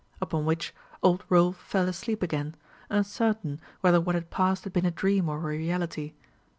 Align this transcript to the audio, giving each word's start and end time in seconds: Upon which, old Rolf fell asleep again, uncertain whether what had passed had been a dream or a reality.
Upon 0.19 0.45
which, 0.45 0.73
old 1.03 1.23
Rolf 1.29 1.57
fell 1.57 1.87
asleep 1.87 2.23
again, 2.23 2.55
uncertain 2.89 3.61
whether 3.81 4.01
what 4.01 4.15
had 4.15 4.31
passed 4.31 4.63
had 4.63 4.73
been 4.73 4.83
a 4.83 4.89
dream 4.89 5.29
or 5.29 5.37
a 5.37 5.47
reality. 5.47 6.13